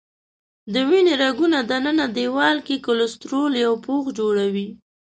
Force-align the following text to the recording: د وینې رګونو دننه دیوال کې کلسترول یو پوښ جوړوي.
د 0.73 0.75
وینې 0.89 1.13
رګونو 1.23 1.59
دننه 1.71 2.05
دیوال 2.17 2.57
کې 2.67 2.83
کلسترول 2.87 3.53
یو 3.65 3.73
پوښ 3.85 4.03
جوړوي. 4.19 4.67